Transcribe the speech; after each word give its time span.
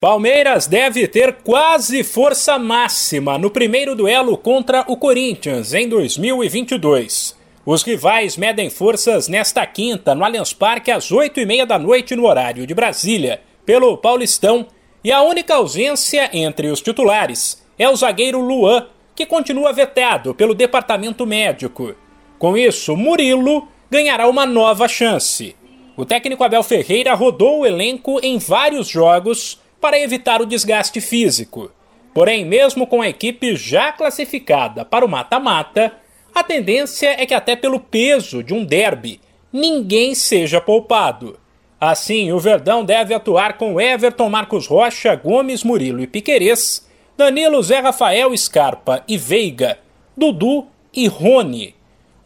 Palmeiras 0.00 0.68
deve 0.68 1.08
ter 1.08 1.38
quase 1.42 2.04
força 2.04 2.56
máxima 2.56 3.36
no 3.36 3.50
primeiro 3.50 3.96
duelo 3.96 4.38
contra 4.38 4.84
o 4.86 4.96
Corinthians 4.96 5.74
em 5.74 5.88
2022. 5.88 7.36
Os 7.66 7.82
rivais 7.82 8.36
medem 8.36 8.70
forças 8.70 9.26
nesta 9.26 9.66
quinta 9.66 10.14
no 10.14 10.24
Allianz 10.24 10.52
Parque 10.52 10.92
às 10.92 11.10
oito 11.10 11.40
e 11.40 11.44
meia 11.44 11.66
da 11.66 11.80
noite 11.80 12.14
no 12.14 12.28
horário 12.28 12.64
de 12.64 12.72
Brasília, 12.74 13.40
pelo 13.66 13.98
Paulistão, 13.98 14.68
e 15.02 15.10
a 15.10 15.20
única 15.22 15.56
ausência 15.56 16.30
entre 16.32 16.68
os 16.68 16.80
titulares 16.80 17.60
é 17.76 17.88
o 17.88 17.96
zagueiro 17.96 18.38
Luan, 18.38 18.86
que 19.16 19.26
continua 19.26 19.72
vetado 19.72 20.32
pelo 20.32 20.54
departamento 20.54 21.26
médico. 21.26 21.92
Com 22.38 22.56
isso, 22.56 22.96
Murilo 22.96 23.66
ganhará 23.90 24.28
uma 24.28 24.46
nova 24.46 24.86
chance. 24.86 25.56
O 25.96 26.04
técnico 26.04 26.44
Abel 26.44 26.62
Ferreira 26.62 27.14
rodou 27.14 27.62
o 27.62 27.66
elenco 27.66 28.20
em 28.22 28.38
vários 28.38 28.86
jogos 28.86 29.58
para 29.80 29.98
evitar 29.98 30.40
o 30.40 30.46
desgaste 30.46 31.00
físico. 31.00 31.70
Porém, 32.12 32.44
mesmo 32.44 32.86
com 32.86 33.00
a 33.00 33.08
equipe 33.08 33.54
já 33.54 33.92
classificada 33.92 34.84
para 34.84 35.04
o 35.04 35.08
mata-mata, 35.08 35.92
a 36.34 36.42
tendência 36.42 37.20
é 37.20 37.24
que, 37.24 37.34
até 37.34 37.54
pelo 37.54 37.80
peso 37.80 38.42
de 38.42 38.54
um 38.54 38.64
derby, 38.64 39.20
ninguém 39.52 40.14
seja 40.14 40.60
poupado. 40.60 41.38
Assim, 41.80 42.32
o 42.32 42.40
Verdão 42.40 42.84
deve 42.84 43.14
atuar 43.14 43.56
com 43.56 43.80
Everton, 43.80 44.28
Marcos 44.28 44.66
Rocha, 44.66 45.14
Gomes, 45.14 45.62
Murilo 45.62 46.00
e 46.00 46.06
Piquerez, 46.06 46.86
Danilo, 47.16 47.62
Zé 47.62 47.78
Rafael, 47.78 48.36
Scarpa 48.36 49.02
e 49.06 49.16
Veiga, 49.16 49.78
Dudu 50.16 50.66
e 50.92 51.06
Rony. 51.06 51.74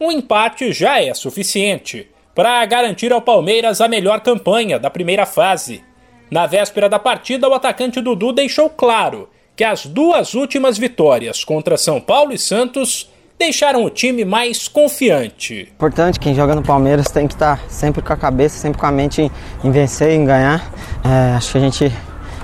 Um 0.01 0.11
empate 0.11 0.73
já 0.73 1.03
é 1.03 1.13
suficiente 1.13 2.09
para 2.35 2.65
garantir 2.65 3.13
ao 3.13 3.21
Palmeiras 3.21 3.81
a 3.81 3.89
melhor 3.89 4.21
campanha 4.21 4.79
da 4.79 4.91
primeira 4.91 5.27
fase. 5.27 5.85
Na 6.33 6.47
véspera 6.47 6.89
da 6.89 6.99
partida, 6.99 7.47
o 7.47 7.53
atacante 7.53 8.01
Dudu 8.01 8.33
deixou 8.33 8.71
claro 8.71 9.29
que 9.55 9.63
as 9.63 9.85
duas 9.85 10.33
últimas 10.33 10.79
vitórias 10.79 11.45
contra 11.45 11.77
São 11.77 12.01
Paulo 12.01 12.33
e 12.33 12.39
Santos 12.39 13.11
deixaram 13.39 13.85
o 13.85 13.91
time 13.91 14.25
mais 14.25 14.67
confiante. 14.67 15.71
Importante, 15.75 16.19
quem 16.19 16.35
joga 16.35 16.55
no 16.55 16.63
Palmeiras 16.63 17.11
tem 17.11 17.29
que 17.29 17.35
estar 17.35 17.61
sempre 17.69 18.01
com 18.01 18.15
a 18.15 18.17
cabeça, 18.17 18.57
sempre 18.57 18.81
com 18.81 18.87
a 18.87 18.91
mente 18.91 19.31
em 19.63 19.71
vencer, 19.71 20.13
em 20.13 20.25
ganhar. 20.25 20.73
É, 21.05 21.37
acho 21.37 21.53
que 21.53 21.59
a 21.59 21.61
gente 21.61 21.93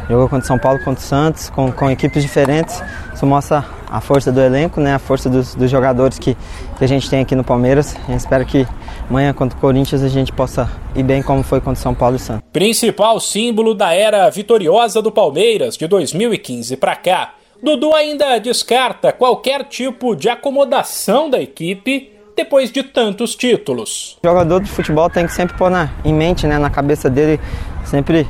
jogou 0.06 0.28
contra 0.28 0.46
São 0.46 0.58
Paulo, 0.58 0.78
contra 0.84 1.02
Santos, 1.02 1.48
com, 1.48 1.72
com 1.72 1.90
equipes 1.90 2.22
diferentes. 2.22 2.82
Isso 3.14 3.24
mostra 3.24 3.64
a 3.88 4.02
força 4.02 4.30
do 4.30 4.42
elenco, 4.42 4.82
né, 4.82 4.96
a 4.96 4.98
força 4.98 5.30
dos, 5.30 5.54
dos 5.54 5.70
jogadores 5.70 6.18
que, 6.18 6.36
que 6.76 6.84
a 6.84 6.86
gente 6.86 7.08
tem 7.08 7.22
aqui 7.22 7.34
no 7.34 7.42
Palmeiras. 7.42 7.96
A 8.06 8.10
gente 8.10 8.20
espera 8.20 8.44
que 8.44 8.66
amanhã 9.08 9.32
contra 9.32 9.56
o 9.56 9.60
Corinthians 9.60 10.02
a 10.02 10.08
gente 10.08 10.32
possa 10.32 10.70
ir 10.94 11.02
bem 11.02 11.22
como 11.22 11.42
foi 11.42 11.60
contra 11.60 11.80
São 11.80 11.94
Paulo 11.94 12.16
e 12.16 12.18
Santos. 12.18 12.42
Principal 12.52 13.18
símbolo 13.20 13.74
da 13.74 13.94
era 13.94 14.28
vitoriosa 14.30 15.00
do 15.00 15.10
Palmeiras 15.10 15.76
de 15.76 15.86
2015 15.86 16.76
para 16.76 16.96
cá, 16.96 17.34
Dudu 17.62 17.92
ainda 17.92 18.38
descarta 18.38 19.12
qualquer 19.12 19.64
tipo 19.64 20.14
de 20.14 20.28
acomodação 20.28 21.28
da 21.28 21.40
equipe 21.40 22.12
depois 22.36 22.70
de 22.70 22.84
tantos 22.84 23.34
títulos. 23.34 24.16
O 24.22 24.28
jogador 24.28 24.60
de 24.62 24.70
futebol 24.70 25.10
tem 25.10 25.26
que 25.26 25.32
sempre 25.32 25.56
pôr 25.56 25.68
na, 25.68 25.90
em 26.04 26.14
mente, 26.14 26.46
né, 26.46 26.56
na 26.56 26.70
cabeça 26.70 27.10
dele, 27.10 27.40
sempre 27.84 28.28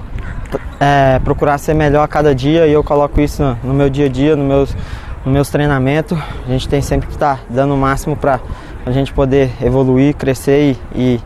é, 0.80 1.18
procurar 1.18 1.58
ser 1.58 1.74
melhor 1.74 2.02
a 2.02 2.08
cada 2.08 2.34
dia 2.34 2.66
e 2.66 2.72
eu 2.72 2.82
coloco 2.82 3.20
isso 3.20 3.42
no, 3.42 3.58
no 3.64 3.74
meu 3.74 3.90
dia 3.90 4.06
a 4.06 4.08
dia, 4.08 4.34
no 4.34 4.44
meus, 4.44 4.74
no 5.26 5.30
meus 5.30 5.50
treinamentos. 5.50 6.18
A 6.46 6.50
gente 6.50 6.66
tem 6.66 6.80
sempre 6.80 7.06
que 7.06 7.12
estar 7.12 7.36
tá 7.36 7.42
dando 7.50 7.74
o 7.74 7.76
máximo 7.76 8.16
para 8.16 8.40
a 8.84 8.90
gente 8.90 9.12
poder 9.12 9.50
evoluir, 9.62 10.14
crescer 10.14 10.76
e, 10.94 11.20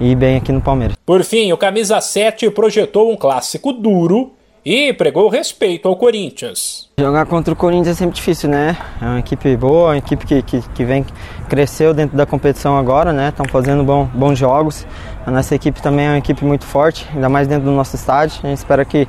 e, 0.00 0.10
ir 0.10 0.14
bem 0.14 0.36
aqui 0.36 0.52
no 0.52 0.60
Palmeiras. 0.60 0.96
Por 1.04 1.22
fim, 1.22 1.52
o 1.52 1.56
camisa 1.56 2.00
7 2.00 2.50
projetou 2.50 3.10
um 3.10 3.16
clássico 3.16 3.72
duro 3.72 4.32
e 4.66 4.92
pregou 4.92 5.28
respeito 5.28 5.86
ao 5.86 5.94
Corinthians. 5.94 6.90
Jogar 6.98 7.24
contra 7.26 7.54
o 7.54 7.56
Corinthians 7.56 7.94
é 7.94 7.94
sempre 7.94 8.16
difícil, 8.16 8.50
né? 8.50 8.76
É 9.00 9.04
uma 9.04 9.20
equipe 9.20 9.56
boa, 9.56 9.90
uma 9.90 9.98
equipe 9.98 10.26
que, 10.26 10.42
que, 10.42 10.60
que 10.60 10.84
vem, 10.84 11.06
cresceu 11.48 11.94
dentro 11.94 12.16
da 12.16 12.26
competição 12.26 12.76
agora, 12.76 13.12
né? 13.12 13.28
Estão 13.28 13.46
fazendo 13.46 13.84
bom, 13.84 14.06
bons 14.12 14.36
jogos. 14.36 14.84
A 15.24 15.30
nossa 15.30 15.54
equipe 15.54 15.80
também 15.80 16.06
é 16.06 16.08
uma 16.08 16.18
equipe 16.18 16.44
muito 16.44 16.64
forte, 16.64 17.06
ainda 17.14 17.28
mais 17.28 17.46
dentro 17.46 17.64
do 17.64 17.70
nosso 17.70 17.94
estádio. 17.94 18.40
A 18.42 18.48
gente 18.48 18.58
espera 18.58 18.84
que, 18.84 19.06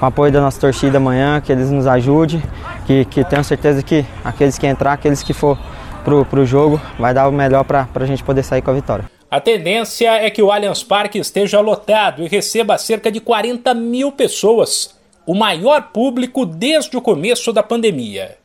com 0.00 0.06
o 0.06 0.08
apoio 0.08 0.32
da 0.32 0.40
nossa 0.40 0.58
torcida 0.58 0.96
amanhã, 0.96 1.38
que 1.38 1.52
eles 1.52 1.70
nos 1.70 1.86
ajudem, 1.86 2.42
que, 2.86 3.04
que 3.04 3.22
tenho 3.24 3.44
certeza 3.44 3.82
que 3.82 4.06
aqueles 4.24 4.56
que 4.56 4.66
entrar, 4.66 4.94
aqueles 4.94 5.22
que 5.22 5.34
for 5.34 5.58
pro, 6.04 6.24
pro 6.24 6.44
jogo, 6.44 6.80
vai 6.98 7.14
dar 7.14 7.28
o 7.28 7.32
melhor 7.32 7.64
para 7.64 7.88
a 7.92 8.06
gente 8.06 8.22
poder 8.22 8.42
sair 8.42 8.62
com 8.62 8.70
a 8.70 8.74
vitória. 8.74 9.10
A 9.30 9.40
tendência 9.40 10.10
é 10.10 10.30
que 10.30 10.42
o 10.42 10.52
Allianz 10.52 10.84
Parque 10.84 11.18
esteja 11.18 11.60
lotado 11.60 12.22
e 12.22 12.28
receba 12.28 12.78
cerca 12.78 13.10
de 13.10 13.18
40 13.18 13.74
mil 13.74 14.12
pessoas, 14.12 14.94
o 15.26 15.34
maior 15.34 15.90
público 15.92 16.46
desde 16.46 16.96
o 16.96 17.02
começo 17.02 17.52
da 17.52 17.62
pandemia. 17.62 18.36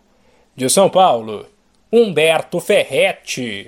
De 0.56 0.68
São 0.70 0.90
Paulo, 0.90 1.46
Humberto 1.92 2.60
Ferretti. 2.60 3.68